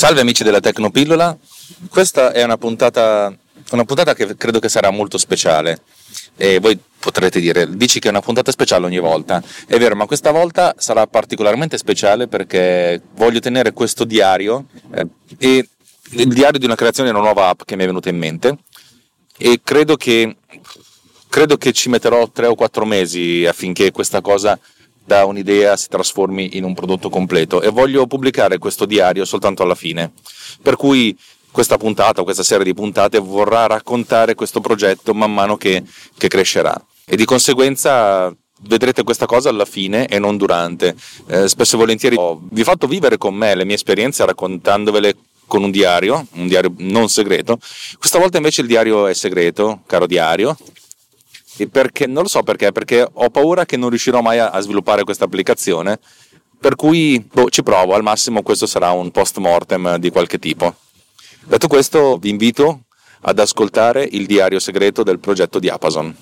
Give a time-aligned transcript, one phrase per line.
[0.00, 1.36] Salve amici della Tecnopillola,
[1.90, 3.36] questa è una puntata,
[3.72, 5.82] una puntata che credo che sarà molto speciale.
[6.38, 10.06] E voi potrete dire, dici che è una puntata speciale ogni volta, è vero, ma
[10.06, 15.68] questa volta sarà particolarmente speciale perché voglio tenere questo diario eh, e
[16.12, 18.56] il diario di una creazione di una nuova app che mi è venuta in mente.
[19.36, 20.34] E credo che,
[21.28, 24.58] credo che ci metterò tre o quattro mesi affinché questa cosa
[25.10, 29.74] da un'idea si trasformi in un prodotto completo e voglio pubblicare questo diario soltanto alla
[29.74, 30.12] fine.
[30.62, 31.18] Per cui
[31.50, 35.82] questa puntata questa serie di puntate vorrà raccontare questo progetto man mano che,
[36.16, 38.32] che crescerà e di conseguenza
[38.68, 40.94] vedrete questa cosa alla fine e non durante.
[41.26, 45.16] Eh, spesso e volentieri ho, vi ho fatto vivere con me le mie esperienze raccontandovele
[45.48, 47.58] con un diario, un diario non segreto.
[47.98, 50.56] Questa volta invece il diario è segreto, caro diario,
[51.70, 55.04] perché non lo so perché, perché ho paura che non riuscirò mai a, a sviluppare
[55.04, 55.98] questa applicazione.
[56.58, 60.74] Per cui boh, ci provo, al massimo questo sarà un post mortem di qualche tipo.
[61.44, 62.82] Detto questo, vi invito
[63.22, 66.14] ad ascoltare il diario segreto del progetto di Amazon.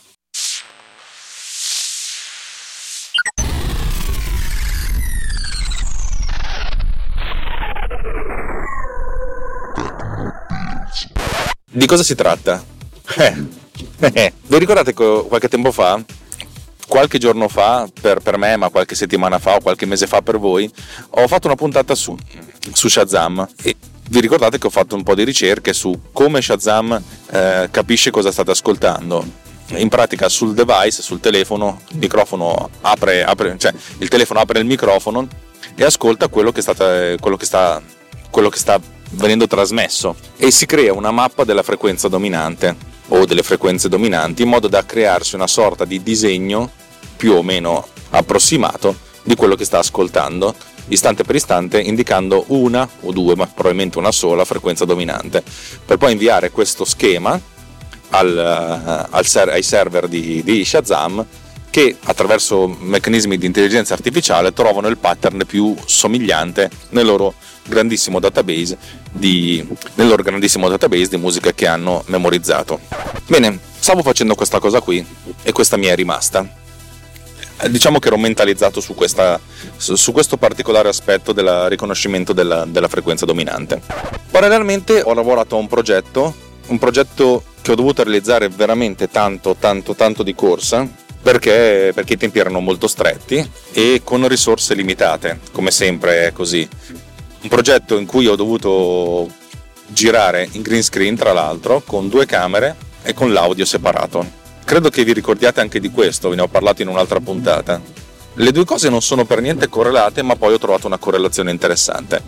[11.71, 12.65] Di cosa si tratta?
[14.01, 16.03] Eh, eh, vi ricordate che qualche tempo fa,
[16.87, 20.39] qualche giorno fa per, per, me, ma qualche settimana fa o qualche mese fa per
[20.39, 20.71] voi,
[21.11, 22.17] ho fatto una puntata su,
[22.73, 23.77] su Shazam e
[24.09, 28.33] vi ricordate che ho fatto un po' di ricerche su come Shazam eh, capisce cosa
[28.33, 29.47] state ascoltando.
[29.77, 32.11] In pratica sul device, sul telefono, il
[32.81, 35.29] apre, apre cioè il telefono apre il microfono
[35.75, 37.83] e ascolta quello che, state, quello che sta,
[38.31, 43.43] quello che sta venendo trasmesso e si crea una mappa della frequenza dominante o delle
[43.43, 46.71] frequenze dominanti in modo da crearsi una sorta di disegno
[47.17, 50.55] più o meno approssimato di quello che sta ascoltando
[50.89, 55.43] istante per istante indicando una o due ma probabilmente una sola frequenza dominante.
[55.85, 57.39] Per poi inviare questo schema
[58.11, 61.25] al, eh, al ai server di, di Shazam
[61.71, 67.35] che attraverso meccanismi di intelligenza artificiale trovano il pattern più somigliante nel loro
[67.67, 68.79] grandissimo database
[69.13, 72.81] di, nel loro grandissimo database di musica che hanno memorizzato.
[73.27, 75.05] Bene, stavo facendo questa cosa qui
[75.43, 76.47] e questa mi è rimasta.
[77.61, 79.39] Eh, diciamo che ero mentalizzato su, questa,
[79.77, 83.81] su questo particolare aspetto del riconoscimento della, della frequenza dominante.
[84.31, 86.35] Parallelamente ho lavorato a un progetto,
[86.69, 90.89] un progetto che ho dovuto realizzare veramente tanto, tanto, tanto di corsa,
[91.21, 96.67] perché, perché, i tempi erano molto stretti e con risorse limitate, come sempre è così
[97.41, 99.31] un progetto in cui ho dovuto
[99.87, 104.37] girare in green screen tra l'altro con due camere e con l'audio separato.
[104.65, 107.81] Credo che vi ricordiate anche di questo, ve ne ho parlato in un'altra puntata.
[108.35, 112.23] Le due cose non sono per niente correlate, ma poi ho trovato una correlazione interessante.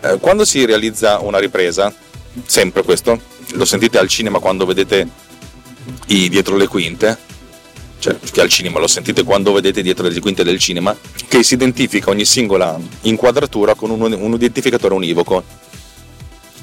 [0.00, 1.92] Eh, quando si realizza una ripresa,
[2.46, 3.20] sempre questo,
[3.54, 5.06] lo sentite al cinema quando vedete
[6.06, 7.18] i dietro le quinte,
[8.02, 10.96] cioè che al cinema lo sentite quando vedete dietro le quinte del cinema,
[11.28, 15.44] che si identifica ogni singola inquadratura con un, un identificatore univoco.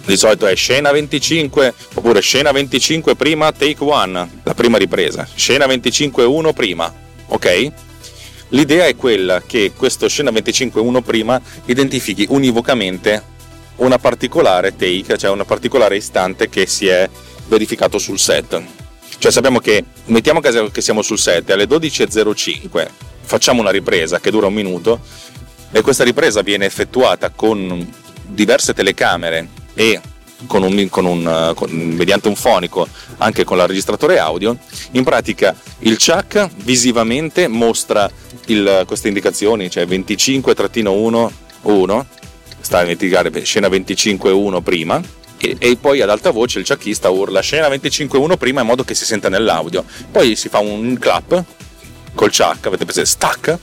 [0.04, 5.66] Di solito è scena 25 oppure scena 25 prima take 1, la prima ripresa, scena
[5.66, 6.94] 25 1 prima,
[7.28, 7.72] ok?
[8.50, 13.24] L'idea è quella che questo scena 25 1 prima identifichi univocamente
[13.78, 17.10] una particolare take, cioè una particolare istante che si è
[17.48, 18.62] verificato sul set.
[19.20, 22.88] Cioè sappiamo che, mettiamo caso che siamo sul set, alle 12.05
[23.22, 25.02] facciamo una ripresa che dura un minuto
[25.72, 27.88] e questa ripresa viene effettuata con
[28.26, 30.00] diverse telecamere e
[30.48, 32.88] con un, con un, con, mediante un fonico
[33.18, 34.58] anche con il registratore audio,
[34.92, 38.10] in pratica il CHAC visivamente mostra
[38.46, 41.30] il, queste indicazioni, cioè 25-1,
[41.64, 42.08] 1,
[42.62, 45.02] sta a indicare scena 25-1 prima,
[45.48, 49.06] e, poi ad alta voce il ciacchista urla scena 25.1 prima in modo che si
[49.06, 49.86] senta nell'audio.
[50.12, 51.44] Poi si fa un clap
[52.14, 53.58] col ciac, avete presente, stack,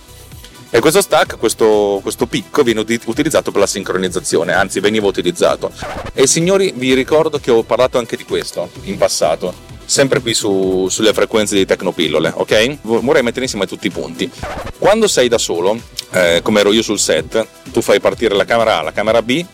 [0.68, 5.70] e questo stack, questo, questo, picco viene utilizzato per la sincronizzazione, anzi veniva utilizzato.
[6.12, 10.88] E signori, vi ricordo che ho parlato anche di questo in passato, sempre qui su,
[10.90, 12.78] sulle frequenze di Tecnopillole, ok?
[12.82, 14.30] Vorrei mettere insieme tutti i punti.
[14.78, 15.80] Quando sei da solo,
[16.10, 19.44] eh, come ero io sul set, tu fai partire la camera A, la camera B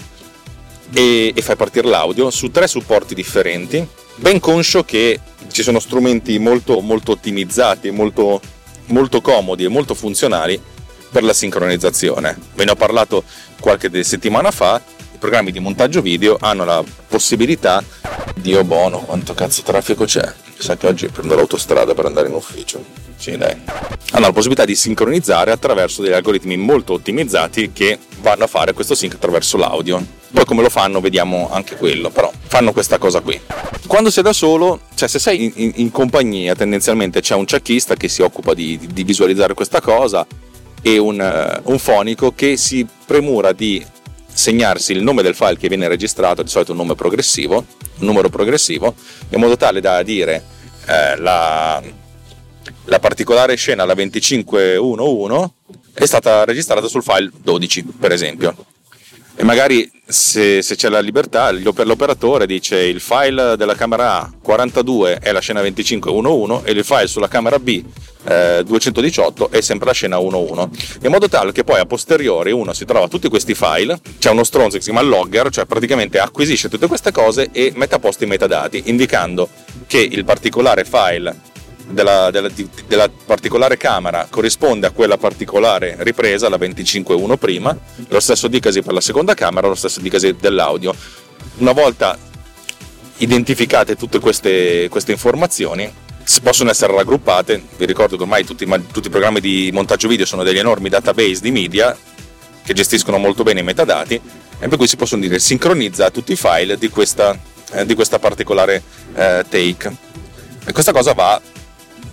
[0.92, 3.86] e, e fai partire l'audio su tre supporti differenti,
[4.16, 8.40] ben conscio che ci sono strumenti molto, molto ottimizzati, molto,
[8.86, 10.60] molto comodi e molto funzionali
[11.10, 12.38] per la sincronizzazione.
[12.54, 13.24] Ve ne ho parlato
[13.60, 14.80] qualche settimana fa,
[15.14, 17.82] i programmi di montaggio video hanno la possibilità,
[18.34, 22.82] Dio buono, quanto cazzo traffico c'è, sa che oggi prendo l'autostrada per andare in ufficio.
[23.16, 23.56] Sì, dai.
[24.12, 28.96] Hanno la possibilità di sincronizzare attraverso degli algoritmi molto ottimizzati che vanno a fare questo
[28.96, 33.38] sync attraverso l'audio Poi come lo fanno vediamo anche quello, però fanno questa cosa qui.
[33.86, 37.94] Quando sei da solo, cioè se sei in, in, in compagnia tendenzialmente c'è un checkista
[37.94, 40.26] che si occupa di, di visualizzare questa cosa
[40.80, 41.20] e un,
[41.64, 43.84] uh, un fonico che si premura di
[44.32, 47.56] segnarsi il nome del file che viene registrato, di solito un nome progressivo,
[47.98, 48.94] un numero progressivo,
[49.28, 50.42] in modo tale da dire
[50.86, 51.82] eh, la,
[52.84, 55.50] la, particolare scena, la 2511,
[55.94, 58.54] è stata registrata sul file 12, per esempio.
[59.42, 65.18] E magari se, se c'è la libertà, l'operatore dice il file della camera A 42
[65.18, 67.82] è la scena 2511 e il file sulla camera B
[68.22, 70.68] eh, 218 è sempre la scena 1.1
[71.02, 74.44] in modo tale che poi a posteriori uno si trova tutti questi file c'è uno
[74.44, 78.22] stronzo che si chiama logger cioè praticamente acquisisce tutte queste cose e mette a posto
[78.22, 79.48] i metadati indicando
[79.88, 81.36] che il particolare file
[81.92, 82.50] della, della,
[82.86, 87.76] della, particolare camera corrisponde a quella particolare ripresa, la 25.1 prima,
[88.08, 90.94] lo stesso dicasi per la seconda camera, lo stesso dicasi dell'audio.
[91.58, 92.18] Una volta
[93.18, 95.90] identificate tutte queste, queste informazioni,
[96.42, 97.62] possono essere raggruppate.
[97.76, 101.40] Vi ricordo che ormai tutti, tutti, i programmi di montaggio video sono degli enormi database
[101.40, 101.96] di media
[102.64, 106.36] che gestiscono molto bene i metadati e per cui si possono dire sincronizza tutti i
[106.36, 107.36] file di questa,
[107.72, 108.82] eh, di questa particolare
[109.14, 110.10] eh, take.
[110.64, 111.40] E questa cosa va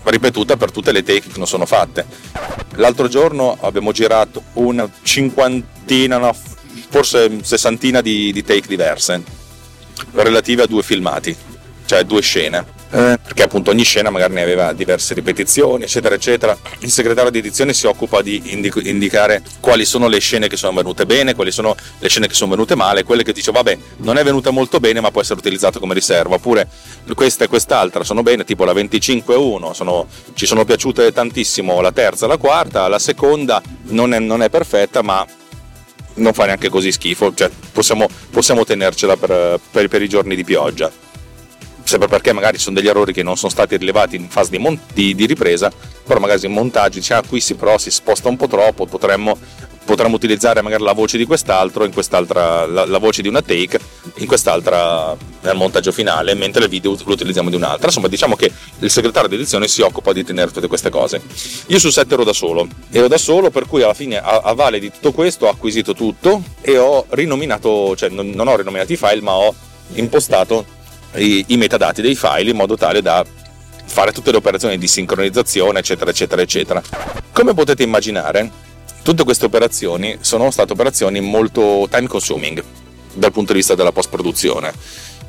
[0.03, 2.05] ripetuta per tutte le take che non sono fatte.
[2.75, 6.35] L'altro giorno abbiamo girato una cinquantina, no,
[6.89, 9.21] forse sessantina di, di take diverse
[10.11, 11.35] relative a due filmati,
[11.85, 16.57] cioè due scene eh, perché appunto ogni scena magari ne aveva diverse ripetizioni, eccetera, eccetera.
[16.79, 20.73] Il segretario di edizione si occupa di indic- indicare quali sono le scene che sono
[20.75, 24.17] venute bene, quali sono le scene che sono venute male, quelle che dice vabbè non
[24.17, 26.67] è venuta molto bene ma può essere utilizzato come riserva, oppure
[27.13, 32.25] questa e quest'altra sono bene, tipo la 25.1 sono, ci sono piaciute tantissimo la terza
[32.25, 35.25] la quarta, la seconda non è, non è perfetta ma
[36.15, 40.43] non fa neanche così schifo, cioè possiamo, possiamo tenercela per, per, per i giorni di
[40.43, 40.91] pioggia
[41.89, 44.79] sempre perché magari sono degli errori che non sono stati rilevati in fase di, mon-
[44.93, 45.71] di, di ripresa,
[46.05, 49.35] però magari in montaggio dice ah qui si, però si sposta un po' troppo, potremmo,
[49.85, 53.79] potremmo utilizzare magari la voce di quest'altro, in quest'altra, la, la, voce di una take,
[54.17, 57.87] in quest'altra nel montaggio finale, mentre il video lo utilizziamo di un'altra.
[57.87, 61.19] Insomma, diciamo che il segretario di edizione si occupa di tenere tutte queste cose.
[61.67, 64.53] Io sul set ero da solo, ero da solo, per cui alla fine a, a
[64.53, 68.93] vale di tutto questo ho acquisito tutto e ho rinominato, cioè non, non ho rinominato
[68.93, 69.55] i file, ma ho
[69.93, 70.77] impostato
[71.15, 73.25] i, i metadati dei file in modo tale da
[73.85, 76.81] fare tutte le operazioni di sincronizzazione, eccetera, eccetera, eccetera.
[77.31, 78.49] Come potete immaginare,
[79.01, 82.63] tutte queste operazioni sono state operazioni molto time consuming
[83.13, 84.71] dal punto di vista della post produzione.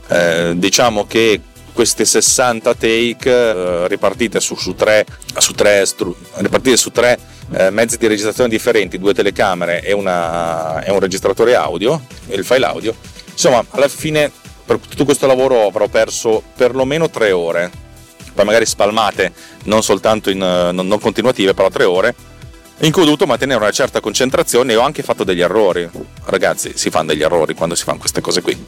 [0.08, 1.40] Eh, diciamo che
[1.72, 5.06] queste 60 take eh, ripartite su, su, tre,
[5.38, 7.18] su tre, stru- ripartite su tre
[7.52, 12.66] eh, mezzi di registrazione differenti, due telecamere e, una, e un registratore audio, il file
[12.66, 12.94] audio,
[13.32, 14.30] insomma alla fine
[14.70, 17.72] per tutto questo lavoro avrò perso perlomeno tre ore,
[18.32, 19.32] poi magari spalmate,
[19.64, 22.14] non soltanto in, non, non continuative, però tre ore,
[22.82, 25.90] in cui ho dovuto mantenere una certa concentrazione e ho anche fatto degli errori.
[26.24, 28.64] Ragazzi, si fanno degli errori quando si fanno queste cose qui.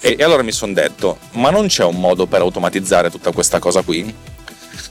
[0.00, 3.60] E, e allora mi sono detto, ma non c'è un modo per automatizzare tutta questa
[3.60, 4.12] cosa qui?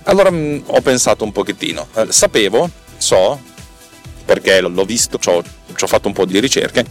[0.03, 1.85] Allora mh, mm, ho pensato un pochettino.
[1.95, 3.41] Eh, sapevo, so,
[4.23, 6.85] perché l'ho visto, ci ho fatto un po' di ricerche,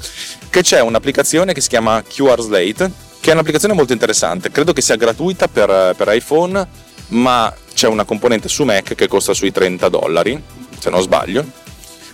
[0.50, 4.50] che c'è un'applicazione che si chiama QR Slate che è un'applicazione molto interessante.
[4.50, 6.66] Credo che sia gratuita per, per iPhone,
[7.08, 10.42] ma c'è una componente su Mac che costa sui 30 dollari,
[10.78, 11.44] se non sbaglio,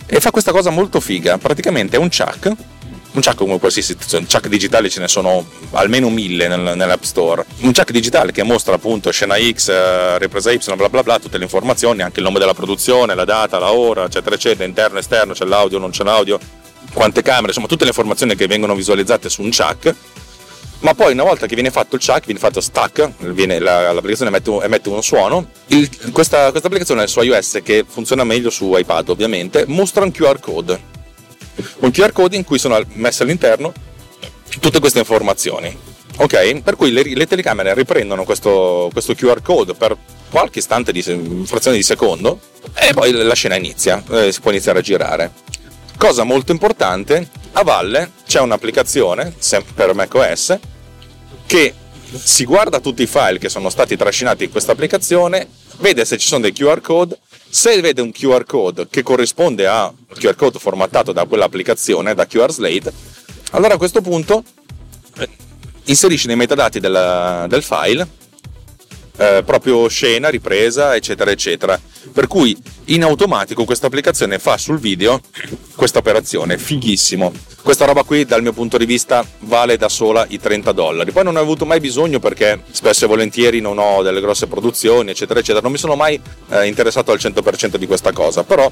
[0.05, 1.37] e fa questa cosa molto figa.
[1.37, 6.09] Praticamente è un chuck, un chuck come qualsiasi situazione, chuck digitali ce ne sono almeno
[6.09, 7.45] mille nel, nell'App Store.
[7.59, 11.37] Un chuck digitale che mostra appunto scena X, eh, ripresa Y, bla bla bla, tutte
[11.37, 15.31] le informazioni, anche il nome della produzione, la data, la ora, eccetera, eccetera, interno, esterno,
[15.31, 16.37] c'è l'audio, non c'è l'audio,
[16.91, 19.95] quante camere, insomma tutte le informazioni che vengono visualizzate su un chuck
[20.79, 24.29] ma poi una volta che viene fatto il chuck, viene fatto stack, viene, la, l'applicazione
[24.29, 29.09] emette, emette uno suono, il, questa, questa, applicazione su iOS che funziona meglio su iPad
[29.09, 30.79] ovviamente, mostra un QR code,
[31.79, 33.73] un QR code in cui sono messe all'interno
[34.59, 35.93] tutte queste informazioni.
[36.17, 36.61] Ok?
[36.61, 39.97] Per cui le, le telecamere riprendono questo, questo, QR code per
[40.29, 41.01] qualche istante di
[41.45, 42.39] frazione di secondo
[42.73, 45.31] e poi la scena inizia, eh, si può iniziare a girare.
[45.97, 49.33] Cosa molto importante, a valle c'è un'applicazione
[49.73, 50.57] per macOS
[51.45, 51.73] che
[52.11, 55.47] si guarda tutti i file che sono stati trascinati in questa applicazione,
[55.77, 57.17] vede se ci sono dei QR code,
[57.49, 62.27] se vede un QR code che corrisponde a un QR code formattato da quell'applicazione, da
[62.27, 62.93] QR Slate,
[63.51, 64.43] allora a questo punto
[65.17, 65.29] eh,
[65.85, 68.07] inserisce nei metadati del, del file
[69.17, 71.79] eh, proprio scena, ripresa, eccetera, eccetera.
[72.11, 75.19] Per cui in automatico questa applicazione fa sul video
[75.75, 77.31] questa operazione, fighissimo.
[77.61, 81.11] Questa roba qui dal mio punto di vista vale da sola i 30 dollari.
[81.11, 85.11] Poi non ho avuto mai bisogno perché spesso e volentieri non ho delle grosse produzioni,
[85.11, 85.61] eccetera, eccetera.
[85.61, 86.19] Non mi sono mai
[86.49, 88.71] eh, interessato al 100% di questa cosa, però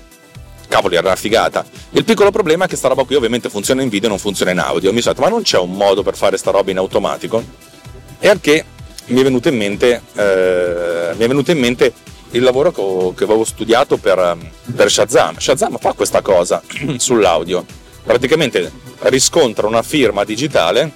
[0.67, 1.65] cavoli era una figata.
[1.91, 4.51] Il piccolo problema è che sta roba qui ovviamente funziona in video e non funziona
[4.51, 4.93] in audio.
[4.93, 7.43] Mi sono detto ma non c'è un modo per fare sta roba in automatico?
[8.19, 8.65] E anche
[9.07, 11.93] mi è venuto in mente, eh, mi è venuto in mente
[12.33, 14.37] il lavoro che, avevo studiato per,
[14.75, 15.37] per, Shazam.
[15.37, 16.61] Shazam fa questa cosa
[16.97, 17.65] sull'audio.
[18.03, 18.71] Praticamente
[19.03, 20.91] riscontra una firma digitale,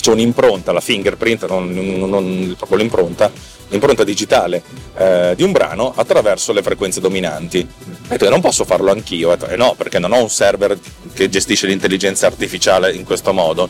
[0.00, 3.30] c'è un'impronta, la fingerprint, non, non, non proprio l'impronta,
[3.68, 4.62] l'impronta digitale
[4.96, 7.66] eh, di un brano attraverso le frequenze dominanti.
[8.08, 10.78] E tu non posso farlo anch'io, e eh no, perché non ho un server
[11.14, 13.68] che gestisce l'intelligenza artificiale in questo modo.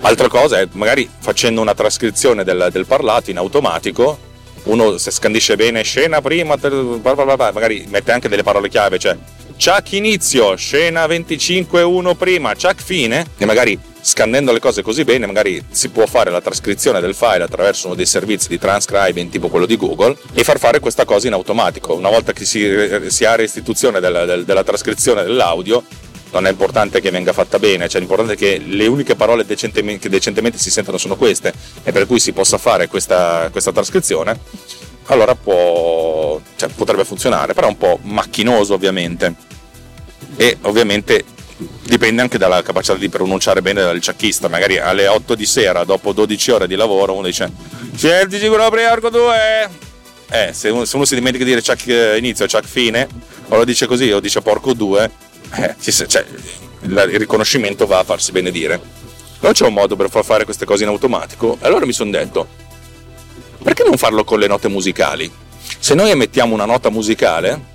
[0.00, 4.30] Altra cosa è magari facendo una trascrizione del, del parlato in automatico,
[4.64, 9.16] uno se scandisce bene scena prima, magari mette anche delle parole chiave, cioè
[9.62, 15.26] Chuck inizio, scena 25 1 prima, Chuck fine, e magari scandendo le cose così bene,
[15.26, 19.48] magari si può fare la trascrizione del file attraverso uno dei servizi di transcribing tipo
[19.48, 21.94] quello di Google e far fare questa cosa in automatico.
[21.94, 22.68] Una volta che si,
[23.06, 25.84] si ha restituzione della, della trascrizione dell'audio,
[26.32, 30.02] non è importante che venga fatta bene, cioè l'importante è che le uniche parole decentemente,
[30.02, 34.38] che decentemente si sentono sono queste e per cui si possa fare questa, questa trascrizione,
[35.06, 39.50] allora può, cioè, potrebbe funzionare, però è un po' macchinoso ovviamente.
[40.36, 41.24] E ovviamente
[41.84, 46.12] dipende anche dalla capacità di pronunciare bene del ciacchista, magari alle 8 di sera, dopo
[46.12, 47.50] 12 ore di lavoro, uno dice
[47.94, 49.90] Scelti sicuro arco 2
[50.34, 53.06] eh, se uno, se uno si dimentica di dire ciac inizio e ciac fine,
[53.48, 55.10] o lo dice così o dice porco 2,
[55.54, 55.74] eh,
[56.06, 56.24] cioè,
[56.80, 58.80] il riconoscimento va a farsi benedire.
[59.40, 61.56] Non c'è un modo per far fare queste cose in automatico.
[61.60, 62.46] Allora mi sono detto,
[63.62, 65.30] perché non farlo con le note musicali?
[65.78, 67.70] Se noi emettiamo una nota musicale,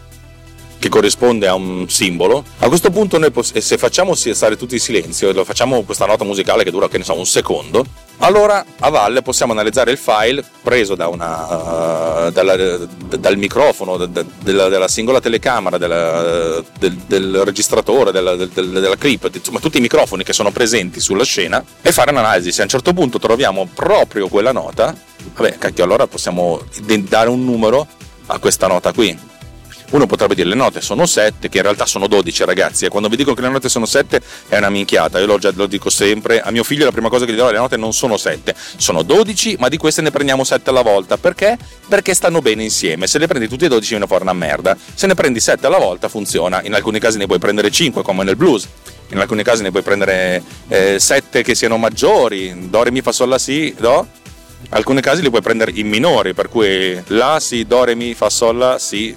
[0.79, 5.29] che corrisponde a un simbolo, a questo punto noi se facciamo stare tutti in silenzio
[5.29, 7.85] e lo facciamo questa nota musicale che dura che ne so un secondo,
[8.19, 14.23] allora a valle possiamo analizzare il file preso da una, uh, dalla, dal microfono, da,
[14.41, 19.81] della, della, singola telecamera, della, del, del, registratore, della, del, della clip, insomma tutti i
[19.81, 22.51] microfoni che sono presenti sulla scena e fare un'analisi.
[22.51, 24.95] Se a un certo punto troviamo proprio quella nota,
[25.35, 26.61] vabbè, cacchio, allora possiamo
[27.07, 27.87] dare un numero
[28.27, 29.35] a questa nota qui
[29.91, 33.07] uno potrebbe dire le note sono 7, che in realtà sono 12 ragazzi, e quando
[33.07, 35.89] vi dico che le note sono 7 è una minchiata, io lo, già, lo dico
[35.89, 38.53] sempre, a mio figlio la prima cosa che gli do le note non sono 7,
[38.77, 41.57] sono 12, ma di queste ne prendiamo 7 alla volta, perché?
[41.87, 45.07] Perché stanno bene insieme, se le prendi tutti e 12 viene fuori una merda, se
[45.07, 48.35] ne prendi 7 alla volta funziona, in alcuni casi ne puoi prendere 5 come nel
[48.35, 48.67] blues,
[49.09, 53.13] in alcuni casi ne puoi prendere 7 eh, che siano maggiori, do, re, mi, fa,
[53.13, 54.05] sol, la, si, do,
[54.69, 58.29] alcuni casi li puoi prendere in minori, per cui la, si, do, re, mi, fa,
[58.29, 59.15] sol, la, si,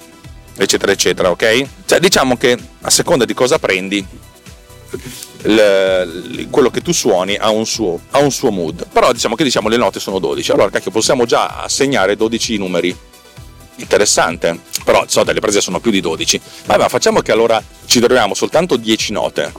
[0.63, 1.67] eccetera, eccetera, ok?
[1.87, 4.07] Cioè, diciamo che a seconda di cosa prendi,
[5.45, 8.87] il, quello che tu suoni ha un, suo, ha un suo mood.
[8.93, 10.53] Però diciamo che diciamo le note sono 12.
[10.53, 12.97] Allora, cacchio, possiamo già assegnare 12 numeri.
[13.77, 16.41] Interessante, però so, le prese sono più di 12.
[16.67, 19.53] Ma, ma facciamo che allora ci troviamo soltanto 10 note,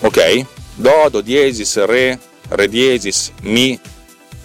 [0.00, 0.46] ok?
[0.74, 2.18] Do, do diesis, re,
[2.50, 3.78] re diesis, mi,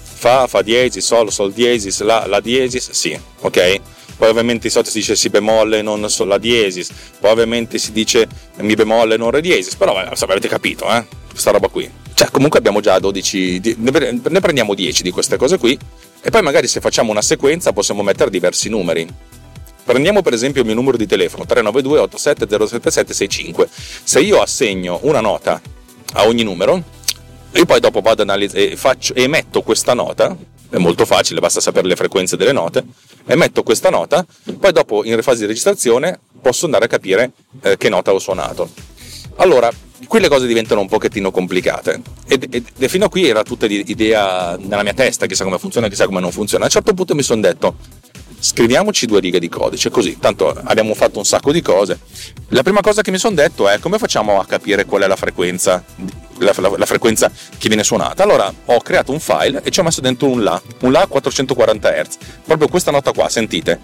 [0.01, 3.81] fa, fa diesis, sol, sol diesis, la, la diesis, sì, ok?
[4.17, 8.27] Poi ovviamente di solito si dice si bemolle non la diesis, poi ovviamente si dice
[8.57, 11.05] mi bemolle non re diesis, però avete capito, eh?
[11.29, 11.89] Questa roba qui.
[12.13, 15.77] Cioè, comunque abbiamo già 12, ne prendiamo 10 di queste cose qui
[16.21, 19.07] e poi magari se facciamo una sequenza possiamo mettere diversi numeri.
[19.83, 23.69] Prendiamo per esempio il mio numero di telefono 392 87 07765.
[24.03, 25.61] Se io assegno una nota
[26.13, 26.81] a ogni numero
[27.51, 30.35] e poi dopo vado ad analizzare e, faccio, e emetto questa nota,
[30.69, 32.83] è molto facile, basta sapere le frequenze delle note,
[33.25, 34.25] emetto questa nota,
[34.59, 37.31] poi dopo in fase di registrazione posso andare a capire
[37.61, 38.69] eh, che nota ho suonato.
[39.37, 39.69] Allora,
[40.07, 43.65] qui le cose diventano un pochettino complicate e, e, e fino a qui era tutta
[43.65, 46.63] l'idea nella mia testa, chissà come funziona, chissà come non funziona.
[46.63, 47.75] A un certo punto mi sono detto,
[48.45, 51.99] scriviamoci due righe di codice, così tanto abbiamo fatto un sacco di cose.
[52.49, 55.15] La prima cosa che mi sono detto è come facciamo a capire qual è la
[55.15, 55.83] frequenza,
[56.37, 58.21] la, la, la frequenza che viene suonata.
[58.21, 61.07] Allora ho creato un file e ci ho messo dentro un La, un La a
[61.07, 63.79] 440 Hz, proprio questa nota qua, sentite.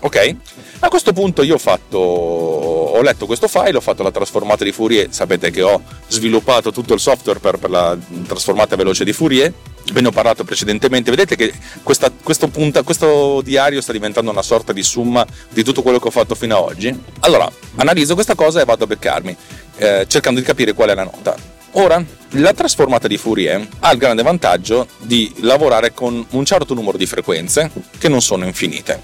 [0.00, 0.36] Ok?
[0.80, 4.72] A questo punto io ho fatto, ho letto questo file, ho fatto la trasformata di
[4.72, 9.50] Fourier, sapete che ho sviluppato tutto il software per, per la trasformata veloce di Fourier,
[9.92, 14.42] ve ne ho parlato precedentemente, vedete che questa, questo, punta, questo diario sta diventando una
[14.42, 17.02] sorta di summa di tutto quello che ho fatto fino ad oggi.
[17.20, 19.36] Allora, analizzo questa cosa e vado a beccarmi,
[19.76, 21.52] eh, cercando di capire qual è la nota.
[21.76, 26.96] Ora, la trasformata di Fourier ha il grande vantaggio di lavorare con un certo numero
[26.96, 29.02] di frequenze che non sono infinite.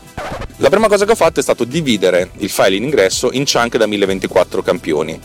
[0.58, 3.76] La prima cosa che ho fatto è stato dividere il file in ingresso in chunk
[3.76, 5.18] da 1024 campioni.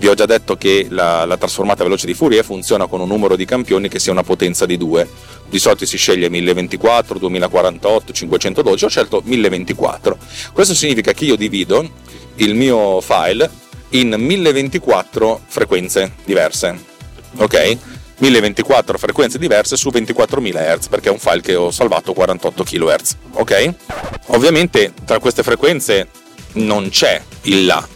[0.00, 3.36] Vi ho già detto che la, la, trasformata veloce di Fourier funziona con un numero
[3.36, 5.06] di campioni che sia una potenza di 2.
[5.50, 10.16] Di solito si sceglie 1024, 2048, 512, ho scelto 1024.
[10.54, 11.86] Questo significa che io divido
[12.36, 13.50] il mio file
[13.90, 16.82] in 1024 frequenze diverse.
[17.36, 17.76] Ok?
[18.16, 23.16] 1024 frequenze diverse su 24.000 Hz perché è un file che ho salvato 48 kHz.
[23.32, 23.74] Ok?
[24.28, 26.08] Ovviamente tra queste frequenze
[26.52, 27.86] non c'è il La,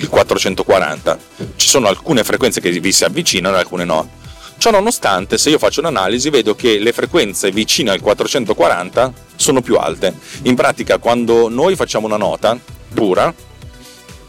[0.00, 1.18] il 440.
[1.56, 4.08] Ci sono alcune frequenze che vi si avvicinano e alcune no.
[4.56, 9.76] Ciò nonostante, se io faccio un'analisi, vedo che le frequenze vicine al 440 sono più
[9.76, 10.14] alte.
[10.42, 12.58] In pratica, quando noi facciamo una nota
[12.92, 13.32] pura,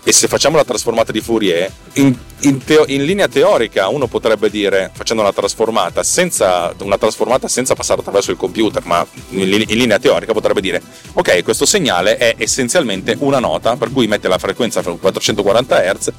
[0.03, 4.49] e se facciamo la trasformata di Fourier, in, in, teo- in, linea teorica uno potrebbe
[4.49, 9.77] dire, facendo una trasformata, senza, una trasformata senza passare attraverso il computer, ma in, in,
[9.77, 10.81] linea teorica potrebbe dire,
[11.13, 16.11] ok, questo segnale è essenzialmente una nota, per cui mette la frequenza 440 Hz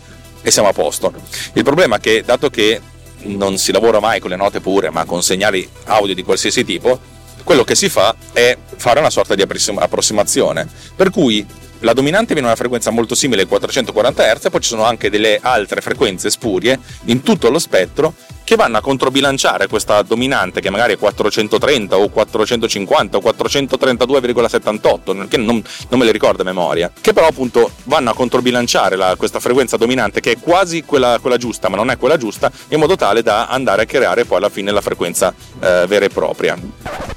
[0.43, 1.12] e siamo a posto.
[1.55, 2.81] Il problema è che, dato che
[3.25, 7.01] non si lavora mai con le note pure, ma con segnali audio di qualsiasi tipo,
[7.43, 11.45] quello che si fa è fare una sorta di approssimazione, per cui
[11.83, 15.39] la dominante viene una frequenza molto simile ai 440 Hz, poi ci sono anche delle
[15.41, 20.95] altre frequenze spurie in tutto lo spettro che vanno a controbilanciare questa dominante che magari
[20.95, 27.12] è 430 o 450 o 432,78 che non, non me le ricordo a memoria che
[27.12, 31.69] però appunto vanno a controbilanciare la, questa frequenza dominante che è quasi quella, quella, giusta
[31.69, 34.71] ma non è quella giusta in modo tale da andare a creare poi alla fine
[34.71, 36.57] la frequenza eh, vera e propria.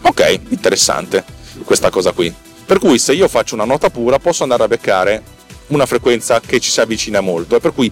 [0.01, 1.23] Ok interessante
[1.65, 2.33] questa cosa qui
[2.65, 5.23] per cui se io faccio una nota pura posso andare a beccare
[5.67, 7.91] una frequenza che ci si avvicina molto e per cui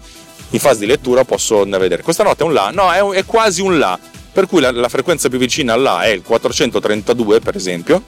[0.49, 2.03] in fase di lettura posso andare a vedere.
[2.03, 3.97] Questa nota è un La, no, è, è quasi un La,
[4.31, 8.03] per cui la, la, frequenza più vicina al La è il 432 per esempio,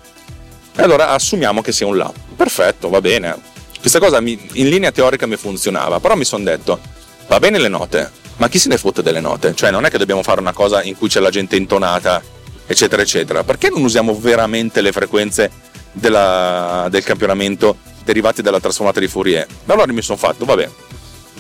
[0.76, 2.12] e allora assumiamo che sia un La.
[2.36, 3.54] Perfetto, va bene.
[3.80, 6.80] Questa cosa mi, in linea teorica mi funzionava, però mi sono detto,
[7.28, 9.54] va bene le note, ma chi se ne fotte delle note?
[9.56, 12.22] Cioè non è che dobbiamo fare una cosa in cui c'è la gente intonata,
[12.66, 13.44] eccetera, eccetera.
[13.44, 15.52] Perché non usiamo veramente le frequenze
[15.92, 19.48] della, del campionamento derivati dalla trasformata di Fourier.
[19.66, 20.70] Allora mi sono fatto, vabbè,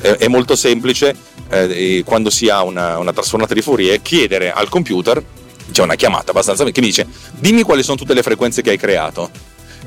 [0.01, 1.15] è, è molto semplice
[1.49, 5.23] eh, quando si ha una, una, trasformata di Fourier chiedere al computer,
[5.71, 8.77] c'è una chiamata abbastanza che mi dice dimmi quali sono tutte le frequenze che hai
[8.77, 9.29] creato.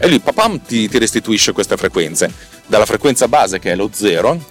[0.01, 2.33] E lui papam ti, ti restituisce queste frequenze
[2.68, 4.44] dalla frequenza base che è lo 0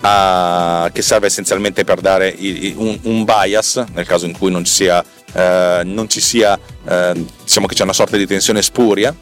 [0.92, 2.36] che serve essenzialmente per dare
[2.76, 5.04] un, un, bias nel caso in cui non ci sia,
[5.34, 9.16] eh, non ci sia eh, diciamo che c'è una sorta di tensione spuria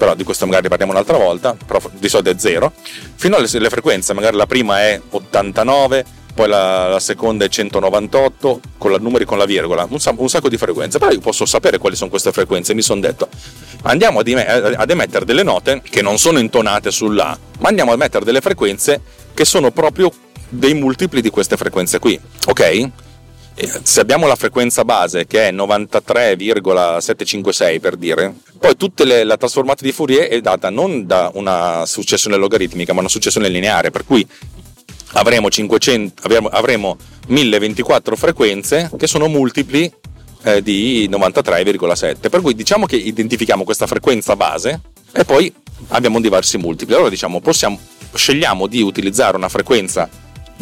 [0.00, 2.72] però di questo magari parliamo un'altra volta, però di solito è 0,
[3.16, 8.92] fino alle frequenze, magari la prima è 89, poi la, la seconda è 198, con
[8.92, 11.96] i numeri con la virgola, un, un, sacco di frequenze, però io posso sapere quali
[11.96, 13.28] sono queste frequenze, mi sono detto
[13.82, 18.24] andiamo ad, ad emettere delle note che non sono intonate sull'A, ma andiamo ad emettere
[18.24, 19.00] delle frequenze
[19.34, 20.10] che sono proprio
[20.48, 22.90] dei multipli di queste frequenze qui, ok?
[23.82, 29.92] se abbiamo la frequenza base che è 93,756 per dire, poi tutta la trasformata di
[29.92, 34.24] Fourier è data non da una successione logaritmica ma una successione lineare, per cui
[35.12, 36.96] avremo, 500, avremo, avremo
[37.28, 39.92] 1024 frequenze che sono multipli
[40.42, 42.28] eh, di 93,7.
[42.28, 44.80] Per cui diciamo che identifichiamo questa frequenza base
[45.12, 45.52] e poi
[45.88, 46.94] abbiamo diversi multipli.
[46.94, 47.78] Allora diciamo, possiamo,
[48.14, 50.08] scegliamo di utilizzare una frequenza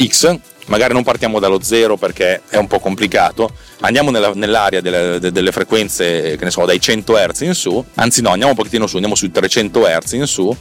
[0.00, 0.38] X
[0.68, 5.52] magari non partiamo dallo zero perché è un po' complicato, andiamo nella, nell'area delle, delle,
[5.52, 8.94] frequenze, che ne so, dai 100 Hz in su, anzi no, andiamo un pochettino su,
[8.94, 10.56] andiamo sui 300 Hz in su,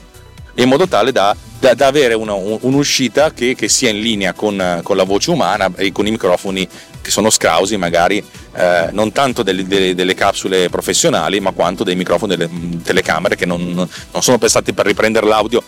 [0.63, 4.79] in modo tale da, da, da avere una, un'uscita che, che, sia in linea con,
[4.83, 6.67] con, la voce umana e con i microfoni
[7.01, 8.23] che sono scrausi magari
[8.55, 12.49] eh, non tanto delle, delle, delle, capsule professionali ma quanto dei microfoni delle
[12.83, 15.63] telecamere che non, non sono pensati per riprendere l'audio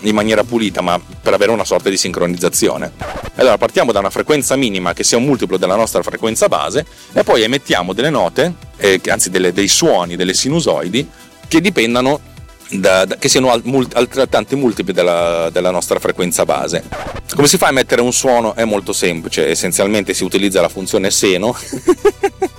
[0.00, 2.92] in maniera pulita, ma per avere una sorta di sincronizzazione.
[3.36, 7.22] Allora partiamo da una frequenza minima che sia un multiplo della nostra frequenza base e
[7.24, 11.08] poi emettiamo delle note, eh, anzi delle, dei suoni, delle sinusoidi
[11.48, 12.20] che dipendano
[12.78, 16.84] da, da, che siano altrettanti multipli della, della, nostra frequenza base.
[17.34, 18.54] Come si fa a emettere un suono?
[18.54, 21.56] È molto semplice, essenzialmente si utilizza la funzione seno,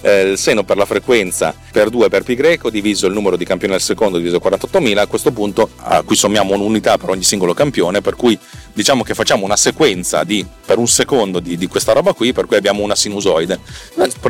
[0.00, 3.44] eh, il seno per la frequenza per 2 per pi greco diviso il numero di
[3.44, 7.54] campioni al secondo diviso 48.000, a questo punto a cui sommiamo un'unità per ogni singolo
[7.54, 8.38] campione, per cui
[8.72, 12.46] diciamo che facciamo una sequenza di, per un secondo di, di, questa roba qui, per
[12.46, 13.58] cui abbiamo una sinusoide.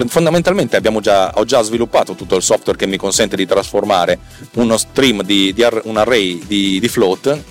[0.08, 4.18] Fondamentalmente già, ho già sviluppato tutto il software che mi consente di trasformare
[4.54, 7.42] uno stream di, di un array di, float,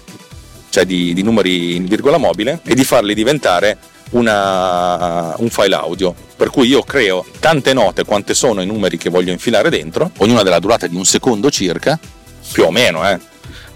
[0.70, 3.78] cioè di numeri in virgola mobile, e di farli diventare
[4.12, 6.14] una, un file audio.
[6.36, 10.44] Per cui io creo tante note quante sono i numeri che voglio infilare dentro, ognuna
[10.44, 12.00] della durata di un secondo circa,
[12.52, 13.20] più o meno, eh,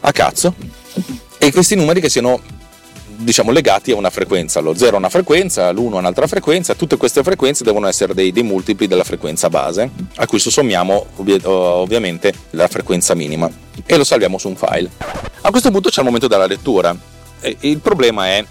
[0.01, 0.53] a cazzo,
[1.37, 2.39] e questi numeri che siano
[3.21, 6.97] diciamo legati a una frequenza, lo 0 è una frequenza, l'1 è un'altra frequenza, tutte
[6.97, 12.33] queste frequenze devono essere dei, dei multipli della frequenza base, a cui sossommiamo ovvi- ovviamente
[12.51, 13.49] la frequenza minima
[13.85, 14.89] e lo salviamo su un file.
[15.41, 16.95] A questo punto c'è il momento della lettura.
[17.43, 18.45] E il problema è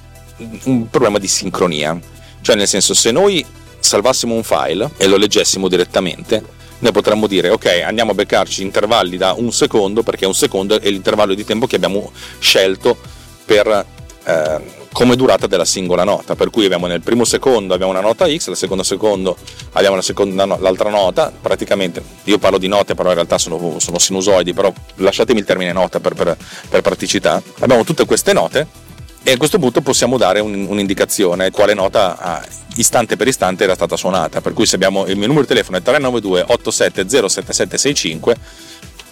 [0.64, 1.98] un problema di sincronia,
[2.40, 3.44] cioè nel senso se noi
[3.78, 6.42] salvassimo un file e lo leggessimo direttamente,
[6.80, 10.88] noi potremmo dire ok andiamo a beccarci intervalli da un secondo perché un secondo è
[10.88, 12.96] l'intervallo di tempo che abbiamo scelto
[13.44, 13.84] per
[14.24, 18.26] eh, come durata della singola nota, per cui abbiamo nel primo secondo abbiamo una nota
[18.26, 19.36] X, nel secondo secondo
[19.72, 23.98] abbiamo la seconda, l'altra nota, praticamente io parlo di note però in realtà sono, sono
[23.98, 26.36] sinusoidi, però lasciatemi il termine nota per, per,
[26.68, 28.88] per praticità, abbiamo tutte queste note
[29.22, 32.44] e a questo punto possiamo dare un, un'indicazione quale nota ah,
[32.76, 35.76] istante per istante era stata suonata, per cui se abbiamo il mio numero di telefono
[35.78, 38.34] è 392 8707765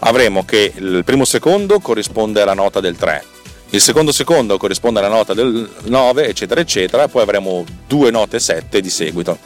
[0.01, 3.25] avremo che il primo secondo corrisponde alla nota del 3
[3.71, 8.81] il secondo secondo corrisponde alla nota del 9, eccetera, eccetera, poi avremo due note 7
[8.81, 9.39] di seguito.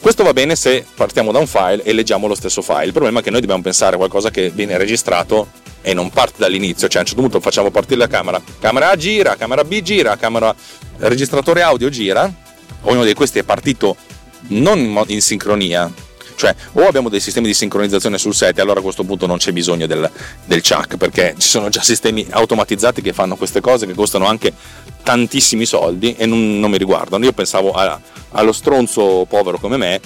[0.00, 2.86] Questo va bene se partiamo da un file e leggiamo lo stesso file.
[2.86, 5.50] Il problema è che noi dobbiamo pensare a qualcosa che viene registrato
[5.82, 8.96] e non parte dall'inizio, cioè a un certo punto facciamo partire la camera, camera A
[8.96, 10.54] gira, camera B gira, camera
[10.98, 12.30] registratore audio gira,
[12.82, 13.96] ognuno di questi è partito
[14.48, 15.90] non in sincronia,
[16.40, 19.36] cioè, o abbiamo dei sistemi di sincronizzazione sul set e allora a questo punto non
[19.36, 20.10] c'è bisogno del,
[20.46, 24.50] del chuck perché ci sono già sistemi automatizzati che fanno queste cose che costano anche
[25.02, 27.26] tantissimi soldi e non, non mi riguardano.
[27.26, 28.00] Io pensavo a,
[28.30, 30.00] allo stronzo povero come me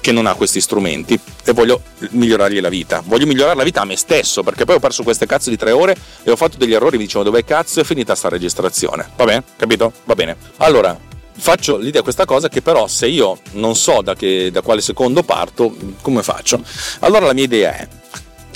[0.00, 3.02] che non ha questi strumenti e voglio migliorargli la vita.
[3.04, 5.72] Voglio migliorare la vita a me stesso perché poi ho perso queste cazzo di tre
[5.72, 6.96] ore e ho fatto degli errori.
[6.96, 9.10] Mi dicevano dove cazzo è finita sta registrazione.
[9.14, 9.42] Va bene?
[9.58, 9.92] Capito?
[10.04, 10.36] Va bene.
[10.56, 10.98] Allora,
[11.36, 15.22] faccio l'idea questa cosa che però se io non so da, che, da quale secondo
[15.22, 16.60] parto, come faccio?
[17.00, 17.88] Allora la mia idea è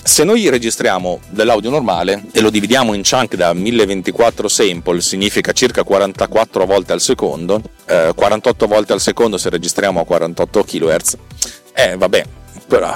[0.02, 5.82] se noi registriamo dell'audio normale e lo dividiamo in chunk da 1024 sample, significa circa
[5.82, 11.16] 44 volte al secondo, eh, 48 volte al secondo se registriamo a 48 kHz,
[11.74, 12.24] eh vabbè,
[12.70, 12.94] però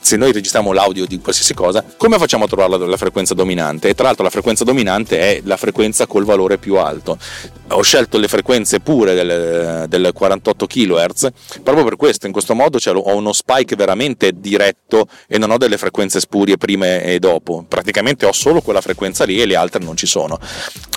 [0.00, 3.88] se noi registriamo l'audio di qualsiasi cosa, come facciamo a trovare la, frequenza dominante?
[3.88, 7.18] E tra l'altro la frequenza dominante è la frequenza col valore più alto.
[7.70, 11.28] Ho scelto le frequenze pure del, del 48 kHz
[11.64, 15.58] proprio per questo, in questo modo cioè, ho uno spike veramente diretto e non ho
[15.58, 17.64] delle frequenze spurie prima e dopo.
[17.66, 20.38] Praticamente ho solo quella frequenza lì e le altre non ci sono.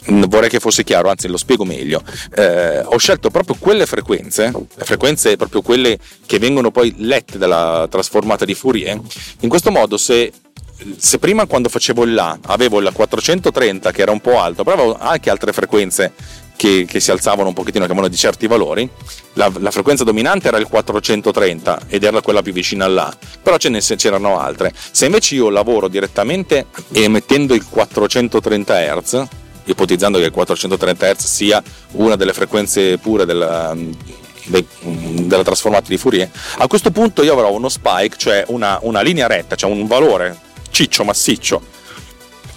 [0.06, 2.04] Vorrei che fosse chiaro, anzi lo spiego meglio.
[2.36, 7.88] Eh, ho scelto proprio quelle frequenze, le frequenze proprio quelle che vengono poi lette dalla
[8.12, 9.00] trasformata di Fourier,
[9.40, 10.32] in questo modo se
[10.98, 14.78] se prima quando facevo il La avevo il 430 che era un po' alto, però
[14.78, 16.12] avevo anche altre frequenze
[16.56, 18.90] che, che si alzavano un pochettino, che di certi valori,
[19.34, 23.70] la, la, frequenza dominante era il 430 ed era quella più vicina all'A, però ce
[23.70, 24.74] ne, c'erano altre.
[24.92, 29.24] Se invece io lavoro direttamente emettendo il 430 Hz,
[29.66, 33.76] ipotizzando che il 430 Hz sia una delle frequenze pure della,
[34.52, 39.28] della trasformata di Fourier, a questo punto io avrò uno spike, cioè una, una linea
[39.28, 40.38] retta, cioè un valore
[40.70, 41.80] ciccio, massiccio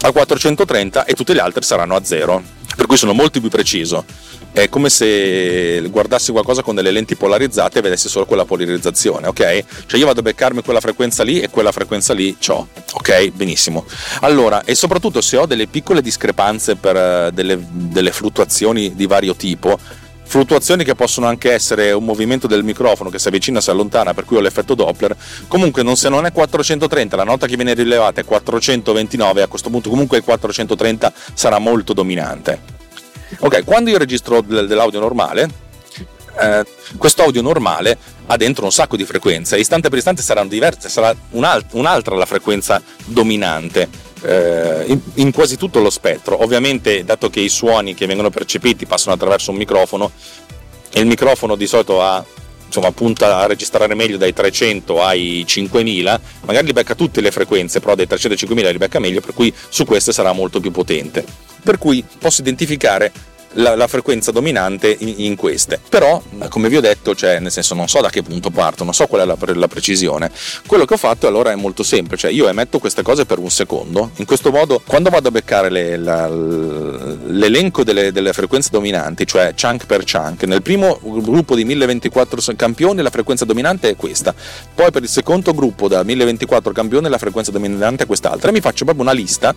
[0.06, 2.42] a 430 e tutte le altre saranno a zero,
[2.76, 4.04] per cui sono molto più preciso.
[4.52, 9.64] È come se guardassi qualcosa con delle lenti polarizzate e vedessi solo quella polarizzazione, ok?
[9.86, 13.30] Cioè io vado a beccarmi quella frequenza lì e quella frequenza lì c'ho, ok?
[13.30, 13.84] Benissimo.
[14.20, 19.34] Allora, e soprattutto se ho delle piccole discrepanze per eh, delle, delle fluttuazioni di vario
[19.34, 19.76] tipo,
[20.24, 24.24] fluttuazioni che possono anche essere un movimento del microfono che si avvicina si allontana, per
[24.24, 25.16] cui ho l'effetto Doppler.
[25.46, 29.70] Comunque, non, se non è 430, la nota che viene rilevata è 429, a questo
[29.70, 32.72] punto comunque il 430 sarà molto dominante.
[33.38, 35.48] Ok, quando io registro dell'audio normale,
[36.40, 36.64] eh,
[36.96, 41.14] questo audio normale ha dentro un sacco di frequenze, istante per istante saranno diverse, sarà
[41.30, 46.42] un'altra la frequenza dominante in, in, quasi tutto lo spettro.
[46.42, 50.10] Ovviamente, dato che i suoni che vengono percepiti passano attraverso un microfono,
[50.92, 52.24] e il microfono di solito ha
[52.66, 57.80] insomma, punta a registrare meglio dai 300 ai 5000, magari li becca tutte le frequenze,
[57.80, 60.70] però dai 300 ai 5000 li becca meglio, per cui su queste sarà molto più
[60.70, 61.24] potente.
[61.62, 63.12] Per cui posso identificare
[63.54, 65.80] la, la frequenza dominante in, in, queste.
[65.88, 68.94] Però, come vi ho detto, cioè, nel senso non so da che punto parto, non
[68.94, 70.30] so qual è la, la precisione.
[70.66, 74.10] Quello che ho fatto allora è molto semplice, io emetto queste cose per un secondo,
[74.16, 79.54] in questo modo quando vado a beccare le, la, l'elenco delle, delle, frequenze dominanti, cioè
[79.54, 84.34] chunk per chunk, nel primo gruppo di 1024 campioni la frequenza dominante è questa,
[84.74, 88.60] poi per il secondo gruppo da 1024 campioni la frequenza dominante è quest'altra e mi
[88.60, 89.54] faccio proprio una lista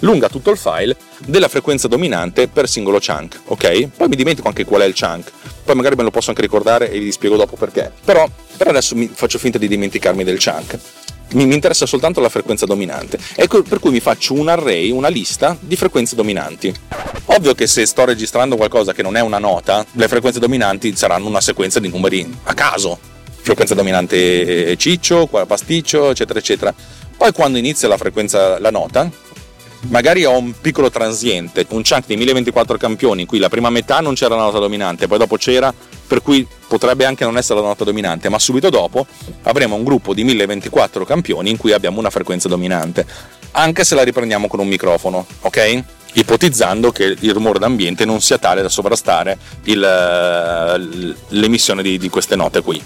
[0.00, 3.88] lunga tutto il file della frequenza dominante per singolo chunk, ok?
[3.96, 5.30] Poi mi dimentico anche qual è il chunk,
[5.64, 7.90] poi magari me lo posso anche ricordare e vi spiego dopo perché.
[8.04, 10.78] Però per adesso faccio finta di dimenticarmi del chunk.
[11.32, 13.18] Mi, mi interessa soltanto la frequenza dominante.
[13.36, 16.74] Ecco per cui mi faccio un array, una lista di frequenze dominanti.
[17.26, 21.28] Ovvio che se sto registrando qualcosa che non è una nota, le frequenze dominanti saranno
[21.28, 22.98] una sequenza di numeri a caso.
[23.42, 26.74] Frequenza dominante ciccio, pasticcio, eccetera, eccetera.
[27.16, 29.08] Poi quando inizia la frequenza, la nota,
[29.88, 34.00] magari ho un piccolo transiente, un chunk di 1024 campioni in cui la prima metà
[34.00, 35.72] non c'era la nota dominante, poi dopo c'era,
[36.06, 39.06] per cui potrebbe anche non essere la nota dominante, ma subito dopo
[39.44, 43.06] avremo un gruppo di 1024 campioni in cui abbiamo una frequenza dominante,
[43.52, 45.84] anche se la riprendiamo con un microfono, ok?
[46.14, 52.08] Ipotizzando che il rumore d'ambiente non sia tale da sovrastare il, eh, l'emissione di, di,
[52.08, 52.82] queste note qui.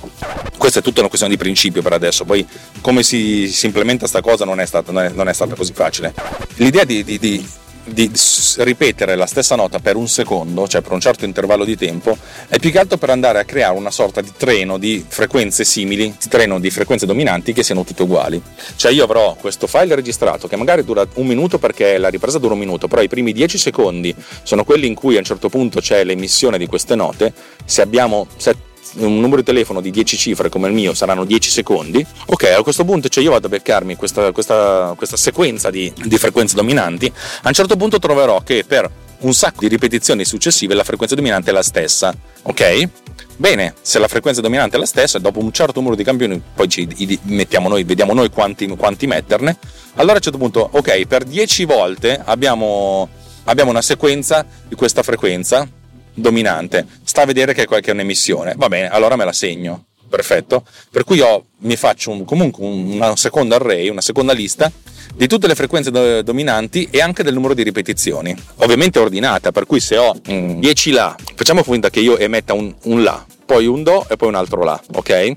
[0.56, 2.46] Questa è tutta una questione di principio per adesso, poi
[2.80, 5.72] come si, si implementa questa cosa non è, stata, non, è, non è, stata così
[5.72, 6.14] facile.
[6.56, 7.46] L'idea di, di, di
[7.84, 8.10] di
[8.58, 12.16] ripetere la stessa nota per un secondo, cioè per un certo intervallo di tempo,
[12.48, 16.14] è più che altro per andare a creare una sorta di treno di frequenze simili,
[16.20, 18.40] di treno di frequenze dominanti che siano tutte uguali.
[18.76, 22.54] Cioè io avrò questo file registrato che magari dura un minuto perché la ripresa dura
[22.54, 25.80] un minuto, però i primi 10 secondi sono quelli in cui a un certo punto
[25.80, 27.32] c'è l'emissione di queste note,
[27.64, 31.50] se abbiamo 7 un numero di telefono di 10 cifre come il mio saranno 10
[31.50, 35.92] secondi, ok, a questo punto cioè io vado a beccarmi questa, questa, questa sequenza di,
[36.04, 40.74] di frequenze dominanti, a un certo punto troverò che per un sacco di ripetizioni successive
[40.74, 42.88] la frequenza dominante è la stessa, ok?
[43.36, 46.68] Bene, se la frequenza dominante è la stessa, dopo un certo numero di campioni, poi
[46.68, 46.86] ci
[47.22, 49.56] mettiamo noi, vediamo noi quanti, quanti metterne,
[49.94, 53.08] allora a un certo punto, ok, per 10 volte abbiamo,
[53.44, 55.66] abbiamo una sequenza di questa frequenza,
[56.14, 60.64] dominante, sta a vedere che è un'emissione, va bene, allora me la segno, perfetto.
[60.90, 64.70] Per cui ho, mi faccio un, comunque una seconda array, una seconda lista
[65.14, 69.66] di tutte le frequenze do- dominanti e anche del numero di ripetizioni, ovviamente ordinata, per
[69.66, 73.66] cui se ho mm, 10 La, facciamo finta che io emetta un, un La, poi
[73.66, 75.32] un Do e poi un altro La, ok?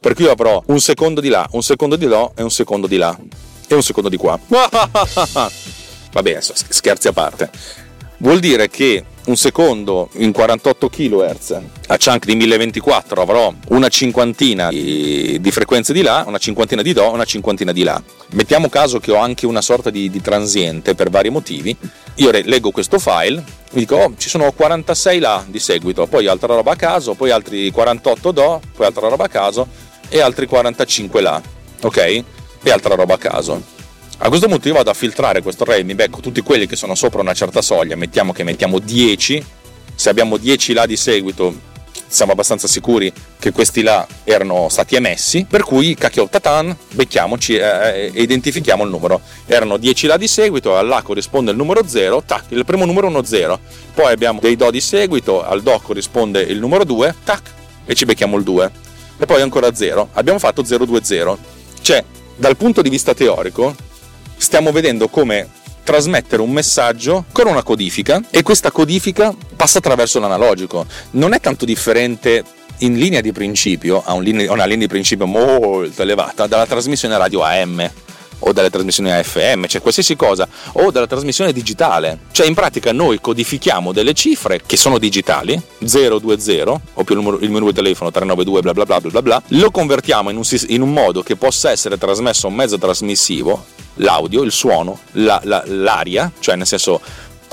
[0.00, 2.86] Per cui io avrò un secondo di La, un secondo di Do e un secondo
[2.86, 3.18] di La
[3.66, 4.38] e un secondo di qua.
[6.12, 7.50] Va bene, scherzi a parte.
[8.18, 14.70] Vuol dire che un secondo in 48 kHz a chunk di 1024 avrò una cinquantina
[14.70, 18.02] di, di frequenze di là, una cinquantina di do, una cinquantina di là.
[18.32, 21.76] Mettiamo caso che ho anche una sorta di, di transiente per vari motivi.
[22.16, 26.54] Io leggo questo file, mi dico oh, ci sono 46 là di seguito, poi altra
[26.54, 29.66] roba a caso, poi altri 48 do, poi altra roba a caso
[30.08, 31.40] e altri 45 là,
[31.82, 32.24] ok?
[32.62, 33.78] E altra roba a caso
[34.22, 36.94] a questo punto io vado a filtrare questo array, mi becco tutti quelli che sono
[36.94, 39.44] sopra una certa soglia, mettiamo che mettiamo 10,
[39.94, 41.68] se abbiamo 10 là di seguito
[42.06, 48.10] siamo abbastanza sicuri che questi là erano stati emessi, per cui cacchio tatan, becchiamoci e
[48.14, 49.20] eh, identifichiamo il numero.
[49.46, 53.10] Erano 10 là di seguito, all'A corrisponde il numero 0, tac, il primo numero è
[53.10, 53.60] uno 0,
[53.94, 57.42] poi abbiamo dei Do di seguito, al Do corrisponde il numero 2, tac,
[57.86, 58.70] e ci becchiamo il 2.
[59.18, 61.36] E poi ancora 0, abbiamo fatto 020.
[61.80, 62.04] Cioè,
[62.36, 63.74] dal punto di vista teorico,
[64.40, 65.48] stiamo vedendo come
[65.84, 70.86] trasmettere un messaggio con una codifica e questa codifica passa attraverso l'analogico.
[71.12, 72.42] Non è tanto differente
[72.78, 74.22] in linea di principio, a una
[74.64, 77.90] linea di principio molto elevata, dalla trasmissione radio AM
[78.40, 82.18] o dalle trasmissioni AFM, cioè qualsiasi cosa, o dalla trasmissione digitale.
[82.30, 87.38] Cioè in pratica noi codifichiamo delle cifre che sono digitali, 020 o più il numero,
[87.38, 90.82] il numero di telefono 392 bla bla bla bla bla, lo convertiamo in un, in
[90.82, 95.62] un modo che possa essere trasmesso a un mezzo trasmissivo, l'audio, il suono, la, la,
[95.66, 97.00] l'aria, cioè nel senso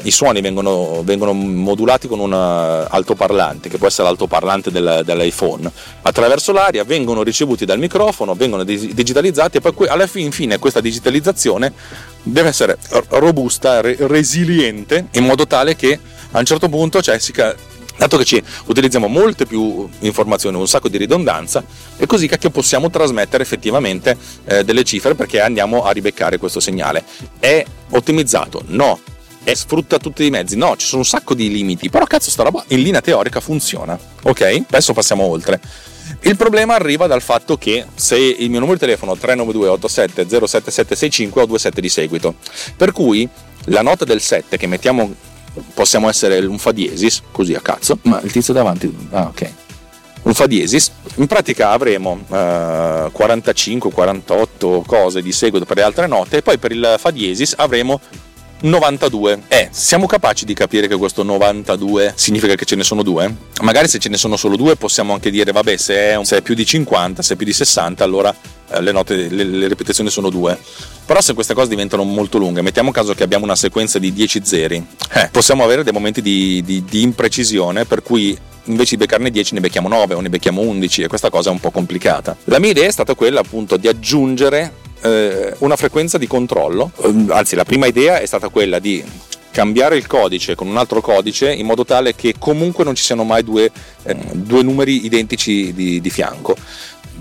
[0.04, 5.70] i suoni vengono, vengono, modulati con un eh, altoparlante, che può essere l'altoparlante del, dell'iPhone.
[6.04, 11.74] Attraverso l'aria vengono ricevuti dal microfono, vengono digitalizzati e poi alla fine, infine questa digitalizzazione
[12.22, 12.78] deve essere
[13.10, 16.00] robusta, resiliente, in modo tale che
[16.32, 17.56] a un certo punto Jessica
[17.98, 21.64] dato che ci utilizziamo molte più informazioni, un sacco di ridondanza,
[21.98, 27.04] è così che possiamo trasmettere effettivamente eh, delle cifre perché andiamo a ribeccare questo segnale.
[27.40, 28.62] È ottimizzato?
[28.68, 29.00] No
[29.48, 30.58] e sfrutta tutti i mezzi.
[30.58, 33.98] No, ci sono un sacco di limiti, però cazzo sta roba in linea teorica funziona.
[34.24, 34.64] Ok?
[34.68, 35.62] Adesso passiamo oltre.
[36.24, 40.28] Il problema arriva dal fatto che se il mio numero di telefono è 392 87
[40.28, 42.36] 07765 ho due 7 di seguito.
[42.76, 43.26] Per cui
[43.68, 45.16] la nota del 7 che mettiamo
[45.74, 49.52] possiamo essere un fa diesis, così a cazzo, ma il tizio davanti ah ok.
[50.24, 52.36] Un fa diesis, in pratica avremo eh,
[53.16, 58.02] 45-48 cose di seguito per le altre note e poi per il fa diesis avremo
[58.60, 59.44] 92.
[59.48, 63.34] Eh, siamo capaci di capire che questo 92 significa che ce ne sono due?
[63.62, 66.42] Magari se ce ne sono solo due possiamo anche dire, vabbè, se è, se è
[66.42, 68.36] più di 50, se è più di 60, allora
[68.70, 70.58] eh, le, note, le, le, ripetizioni sono due.
[71.06, 74.42] Però se queste cose diventano molto lunghe, mettiamo caso che abbiamo una sequenza di 10
[74.44, 79.32] zeri, eh, possiamo avere dei momenti di, di, di imprecisione per cui invece di beccarne
[79.32, 82.36] 10 ne becchiamo 9 o ne becchiamo 11 e questa cosa è un po' complicata.
[82.46, 87.32] La mia idea è stata quella appunto di aggiungere eh, una frequenza di controllo, ehm,
[87.32, 89.04] anzi la prima idea è stata quella di
[89.52, 93.24] cambiare il codice con un altro codice in modo tale che comunque non ci siano
[93.24, 93.72] mai due,
[94.04, 96.56] eh, due numeri identici di, di fianco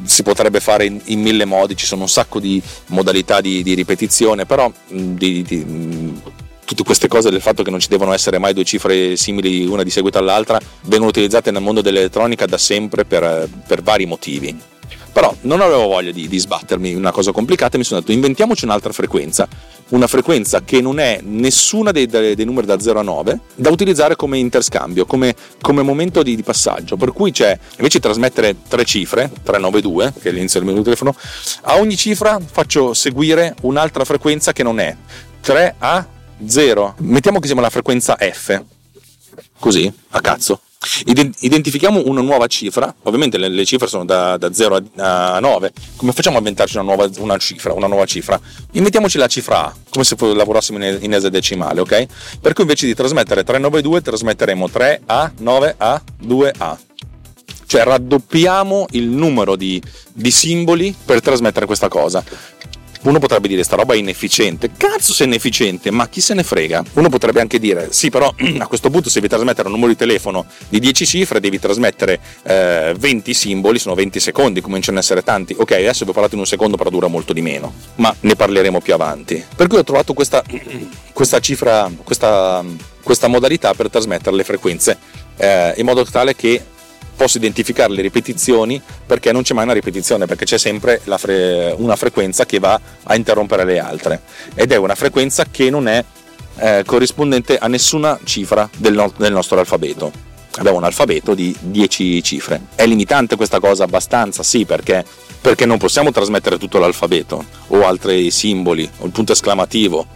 [0.05, 3.75] si potrebbe fare in, in, mille modi, ci sono un sacco di modalità di, di
[3.75, 6.21] ripetizione, però di, di,
[6.65, 9.83] tutte queste cose del fatto che non ci devono essere mai due cifre simili una
[9.83, 14.76] di seguito all'altra vengono utilizzate nel mondo dell'elettronica da sempre per, per vari motivi.
[15.17, 18.67] Però non avevo voglia di, di sbattermi una cosa complicata e mi sono detto inventiamoci
[18.67, 19.49] un'altra frequenza,
[19.89, 24.15] una frequenza che non è nessuna dei, dei, numeri da 0 a 9 da utilizzare
[24.15, 26.99] come interscambio, come, come momento di, di, passaggio.
[26.99, 31.17] Per cui c'è, invece di trasmettere tre cifre, 392, che è l'inizio del mio telefono,
[31.63, 34.95] a ogni cifra faccio seguire un'altra frequenza che non è
[35.41, 36.07] 3 a
[36.47, 36.95] 0.
[36.99, 38.63] Mettiamo che siamo la frequenza F,
[39.59, 40.61] così, a cazzo
[41.05, 46.13] identifichiamo una nuova cifra, ovviamente le, le cifre sono da, da, 0 a, 9, come
[46.13, 48.41] facciamo a inventarci una nuova, una cifra, una nuova cifra?
[48.73, 52.07] Inventiamoci la cifra A, come se lavorassimo in, in esadecimale, ok?
[52.41, 56.77] Per cui invece di trasmettere 392 trasmetteremo 3A, 9A, 2A.
[57.69, 62.23] Cioè raddoppiamo il numero di, di simboli per trasmettere questa cosa.
[63.07, 64.71] Uno potrebbe dire sta roba è inefficiente.
[64.77, 66.83] Cazzo se è inefficiente, ma chi se ne frega?
[66.95, 69.97] Uno potrebbe anche dire sì, però a questo punto se devi trasmettere un numero di
[69.97, 75.23] telefono di 10 cifre devi trasmettere eh, 20 simboli, sono 20 secondi, cominciano ad essere
[75.23, 75.55] tanti.
[75.57, 78.35] Ok, adesso vi ho parlato in un secondo, però dura molto di meno, ma ne
[78.35, 79.43] parleremo più avanti.
[79.55, 80.43] Per cui ho trovato questa,
[81.15, 82.65] questa cifra, questa,
[83.05, 84.99] questa modalità per trasmettere le frequenze
[85.37, 86.61] eh, in modo tale che
[87.17, 91.97] posso identificare le ripetizioni perché non c'è mai una ripetizione, perché c'è sempre fre- una
[91.97, 94.21] frequenza che va a interrompere le altre
[94.55, 96.05] ed è una frequenza che non è
[96.59, 100.13] eh, corrispondente a nessuna cifra del, no- del nostro alfabeto.
[100.59, 102.63] Abbiamo un alfabeto di 10 cifre.
[102.75, 105.05] È limitante questa cosa abbastanza, sì, perché,
[105.41, 110.07] perché non possiamo trasmettere tutto l'alfabeto o altri simboli o il punto esclamativo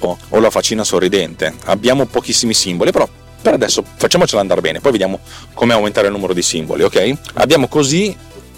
[0.00, 1.52] o, o la faccina sorridente.
[1.64, 3.08] Abbiamo pochissimi simboli, però
[3.40, 5.20] per adesso facciamocela andare bene, poi vediamo
[5.54, 7.12] come aumentare il numero di simboli, ok?
[7.34, 8.14] Abbiamo così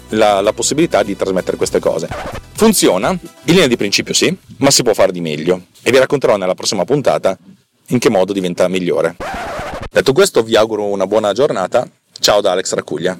[0.09, 2.07] la, la, possibilità di trasmettere queste cose.
[2.53, 6.37] Funziona, in linea di principio sì, ma si può fare di meglio e vi racconterò
[6.37, 7.37] nella prossima puntata
[7.87, 9.15] in che modo diventa migliore.
[9.89, 11.87] Detto questo vi auguro una buona giornata,
[12.19, 13.19] ciao da Alex Raccuglia.